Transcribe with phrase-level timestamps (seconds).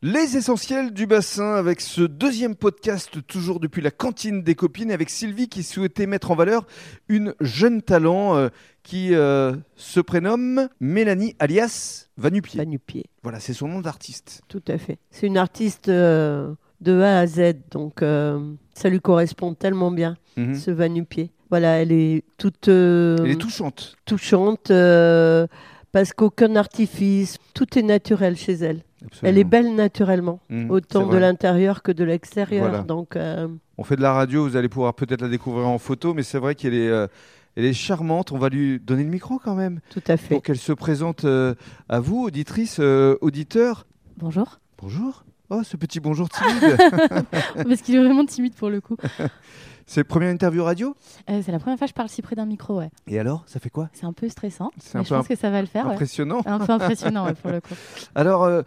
[0.00, 5.10] Les essentiels du bassin avec ce deuxième podcast toujours depuis la cantine des copines avec
[5.10, 6.66] Sylvie qui souhaitait mettre en valeur
[7.08, 8.48] une jeune talent euh,
[8.84, 12.58] qui euh, se prénomme Mélanie alias Vanupier.
[12.58, 14.40] Vanupier, Voilà, c'est son nom d'artiste.
[14.46, 14.98] tout à fait.
[15.10, 20.54] C'est une artiste euh, de A à Z, donc ça lui correspond tellement bien, Mhm.
[20.54, 21.32] ce Vanupier.
[21.50, 23.96] Voilà, elle est toute Elle est touchante.
[24.04, 24.70] touchante,
[25.92, 28.82] parce qu'aucun artifice, tout est naturel chez elle.
[29.04, 29.22] Absolument.
[29.22, 32.68] Elle est belle naturellement, Mhm, autant de l'intérieur que de l'extérieur.
[32.68, 32.82] Voilà.
[32.82, 36.14] Donc, euh, On fait de la radio, vous allez pouvoir peut-être la découvrir en photo,
[36.14, 37.06] mais c'est vrai qu'elle est, euh,
[37.56, 38.32] elle est charmante.
[38.32, 40.34] On va lui donner le micro quand même tout à fait.
[40.34, 41.54] pour qu'elle se présente euh,
[41.88, 43.86] à vous, auditrices, euh, auditeurs.
[44.16, 44.58] Bonjour.
[44.82, 45.24] Bonjour.
[45.50, 46.76] Oh, ce petit bonjour timide.
[47.54, 48.96] Parce qu'il est vraiment timide pour le coup.
[49.88, 50.94] c'est la première interview radio
[51.28, 52.90] Euh, c'est la première fois que je parle si près d'un micro, ouais.
[53.08, 55.26] Et alors, ça fait quoi C'est un peu stressant, C'est un mais je peu pense
[55.28, 55.86] que ça va le faire.
[55.86, 55.94] ouais.
[55.94, 56.42] Impressionnant.
[56.46, 57.74] Un peu impressionnant ouais, pour le coup.
[58.14, 58.62] Alors, euh,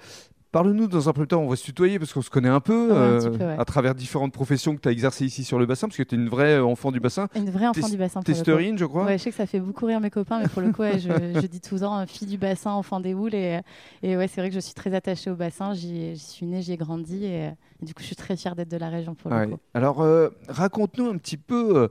[0.51, 2.89] parle-nous dans un premier temps, on va se tutoyer parce qu'on se connaît un peu,
[2.91, 3.55] Ouais, euh, petit peu, ouais.
[3.57, 6.15] à travers différentes professions que tu as exercées ici sur le bassin, parce que tu
[6.15, 7.27] es une vraie enfant du bassin.
[7.35, 8.21] Une vraie enfant du bassin.
[8.21, 9.05] Testerine, je crois.
[9.05, 10.99] Ouais, je sais que ça fait beaucoup rire mes copains, mais pour le coup, ouais,
[10.99, 11.09] je,
[11.41, 13.35] je dis tout le temps fille du bassin, enfant des houles.
[13.35, 13.59] Et,
[14.03, 15.73] et ouais, c'est vrai que je suis très attachée au bassin.
[15.73, 17.25] J'y suis née, j'y ai grandi.
[17.25, 17.45] Et,
[17.81, 19.57] et du coup, je suis très fière d'être de la région pour le coup.
[19.73, 21.87] Alors, euh, raconte-nous un petit peu euh,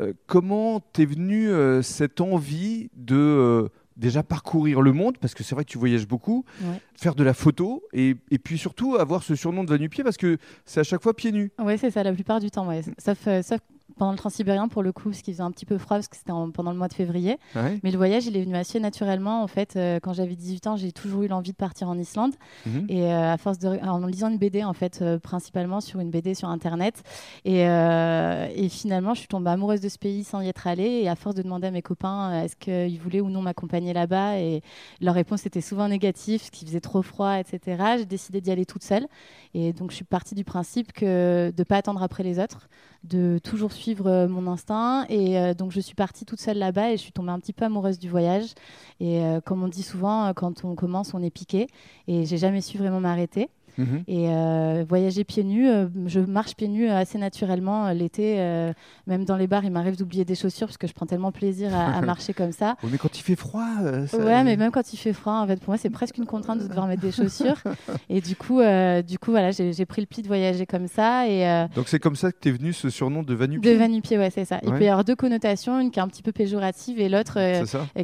[0.00, 1.50] euh, comment t'es venue
[1.82, 6.44] cette envie de déjà parcourir le monde, parce que c'est vrai que tu voyages beaucoup,
[6.62, 6.80] Ouais.
[6.94, 10.38] faire de la photo, et, et puis surtout avoir ce surnom de Vanupier, parce que
[10.64, 11.50] c'est à chaque fois pieds nus.
[11.58, 12.82] Ouais, c'est ça, la plupart du temps, ouais.
[12.98, 13.60] Sauf, euh, sauf
[13.98, 16.16] pendant le transsibérien, pour le coup, parce qu'il faisait un petit peu froid, parce que
[16.16, 17.38] c'était en- pendant le mois de février.
[17.54, 17.80] Ouais.
[17.82, 19.42] Mais le voyage, il est venu assez naturellement.
[19.42, 22.34] En fait, euh, quand j'avais 18 ans, j'ai toujours eu l'envie de partir en Islande.
[22.66, 22.86] Mhm.
[22.88, 26.10] Et euh, à force de, en lisant une BD, en fait, euh, principalement sur une
[26.10, 27.02] BD sur Internet.
[27.44, 31.00] Et, et finalement, je suis tombée amoureuse de ce pays sans y être allée.
[31.02, 34.38] Et à force de demander à mes copains est-ce qu'ils voulaient ou non m'accompagner là-bas,
[34.38, 34.62] et
[35.00, 37.82] leur réponse était souvent négative, parce qu'il faisait trop froid, etc.
[37.98, 39.06] J'ai décidé d'y aller toute seule.
[39.54, 42.68] Et donc, je suis partie du principe que de pas attendre après les autres,
[43.04, 45.06] de toujours suivre euh, mon instinct.
[45.08, 47.52] Et euh, donc, je suis partie toute seule là-bas et je suis tombée un petit
[47.52, 48.54] peu amoureuse du voyage.
[49.00, 51.68] Et euh, comme on dit souvent, quand on commence, on est piqué.
[52.08, 53.48] Et j'ai jamais su vraiment m'arrêter.
[53.78, 54.02] Mhm.
[54.08, 58.36] Et euh, voyager pieds nus, euh, je marche pieds nus assez naturellement euh, l'été.
[58.40, 58.72] euh,
[59.06, 61.74] même dans les bars, il m'arrive d'oublier des chaussures parce que je prends tellement plaisir
[61.74, 62.76] à, à marcher comme ça.
[62.90, 63.66] Mais quand il fait froid,
[64.06, 66.26] ça- Ouais, mais même quand il fait froid, en fait, pour moi, c'est presque une
[66.26, 67.56] contrainte de devoir mettre des chaussures.
[68.08, 68.60] Et du coup,
[69.06, 71.28] du coup, voilà, j'ai pris le pli de voyager comme ça.
[71.28, 73.72] Et Donc c'est comme ça que t'es venu ce surnom de Vanupier.
[73.72, 74.58] de Vanupier, ouais, c'est ça.
[74.62, 77.38] Il peut y avoir deux connotations, une qui est un petit peu péjorative et l'autre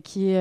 [0.01, 0.33] qui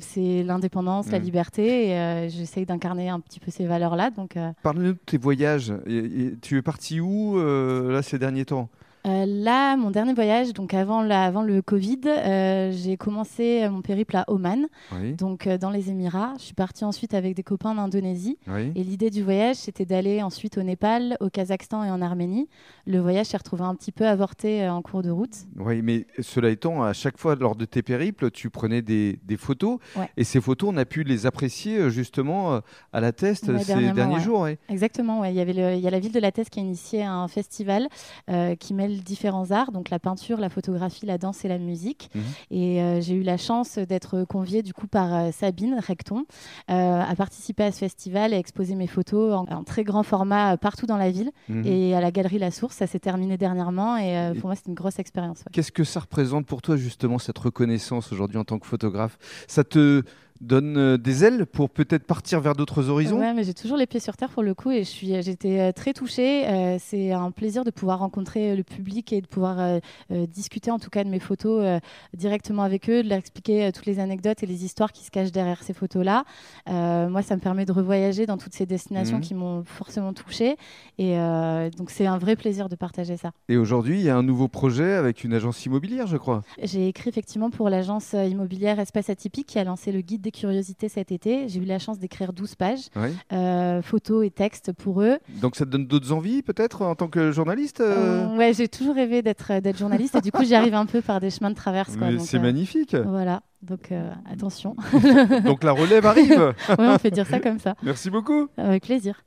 [0.00, 1.22] c'est l'indépendance, la Mm.
[1.22, 1.88] liberté.
[1.90, 4.10] Et j'essaye d'incarner un petit peu ces valeurs-là.
[4.10, 4.36] Donc
[4.76, 5.72] Parle-nous de tes voyages.
[5.86, 8.68] Et- tu es parti où euh, là ces derniers temps?
[9.06, 13.70] Euh, là, mon dernier voyage, donc avant, la- avant le Covid, euh, j'ai commencé euh,
[13.70, 15.14] mon périple à Oman, Oui.
[15.14, 16.32] donc euh, dans les Émirats.
[16.38, 18.36] Je suis partie ensuite avec des copains en Indonésie.
[18.48, 18.72] oui.
[18.74, 22.48] Et l'idée du voyage, c'était d'aller ensuite au Népal, au Kazakhstan et en Arménie.
[22.86, 25.36] Le voyage s'est retrouvé un petit peu avorté en cours de route.
[25.56, 29.36] Oui, mais cela étant, à chaque fois lors de tes périples, tu prenais des, des
[29.36, 30.10] photos Ouais.
[30.16, 32.60] et ces photos, on a pu les apprécier justement
[32.92, 34.20] à la test Ouais, ces derniers ouais.
[34.20, 34.48] jours.
[34.68, 36.62] Exactement, il, y avait le- il y a la ville de La Teste qui a
[36.62, 37.88] initié un festival
[38.58, 42.08] qui mêle différents arts, donc la peinture, la photographie, la danse et la musique.
[42.14, 42.22] Mhm.
[42.50, 46.24] Et euh, j'ai eu la chance d'être conviée du coup par euh, Sabine Recton
[46.70, 50.02] euh, à participer à ce festival et à exposer mes photos en, en très grand
[50.02, 51.64] format partout dans la ville Mhm.
[51.66, 52.76] et à la galerie La Source.
[52.76, 55.38] Ça s'est terminé dernièrement et Et- pour moi c'était une grosse expérience.
[55.38, 55.52] ouais.
[55.52, 59.18] Qu'est-ce que ça représente pour toi justement cette reconnaissance aujourd'hui en tant que photographe?
[59.48, 60.02] Ça te
[60.40, 63.86] donne euh, des ailes pour peut-être partir vers d'autres horizons Ouais, mais j'ai toujours les
[63.86, 66.46] pieds sur terre pour le coup et je suis, j'étais euh, très touchée.
[66.48, 69.78] Euh, c'est un plaisir de pouvoir rencontrer le public et de pouvoir euh,
[70.10, 71.78] euh, discuter en tout cas de mes photos euh,
[72.14, 75.10] directement avec eux, de leur expliquer euh, toutes les anecdotes et les histoires qui se
[75.10, 76.24] cachent derrière ces photos-là.
[76.68, 79.22] Euh, moi, ça me permet de revoyager dans toutes ces destinations Mhm.
[79.22, 80.56] qui m'ont forcément touchée
[80.98, 83.32] et euh, donc c'est un vrai plaisir de partager ça.
[83.48, 86.42] Et aujourd'hui, il y a un nouveau projet avec une agence immobilière, je crois.
[86.62, 90.32] J'ai écrit effectivement pour l'agence euh, immobilière Espace Atypique qui a lancé le guide des
[90.32, 91.48] curiosités cet été.
[91.48, 92.88] J'ai eu la chance d'écrire 12 pages,
[93.32, 95.18] euh, photos et textes pour eux.
[95.40, 98.66] Donc ça te donne d'autres envies peut-être en tant que journaliste euh Euh, ouais, j'ai
[98.66, 101.30] toujours rêvé d'être euh, d'être journaliste et du coup j'y arrive un peu par des
[101.30, 101.96] chemins de traverse.
[101.96, 102.08] quoi.
[102.18, 102.96] C'est magnifique.
[102.96, 104.74] Voilà, donc euh, attention.
[105.44, 106.30] Donc la relève arrive.
[106.70, 108.48] ouais, on fait dire ça comme ça, Merci beaucoup.
[108.56, 109.22] avec plaisir.